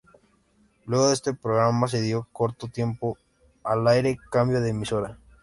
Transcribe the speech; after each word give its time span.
Luego 0.87 1.09
de 1.09 1.13
este 1.13 1.35
programa, 1.35 1.85
de 1.85 2.19
corto 2.31 2.67
tiempo 2.67 3.19
al 3.63 3.87
aire, 3.87 4.17
cambió 4.31 4.59
de 4.59 4.71
emisora. 4.71 5.19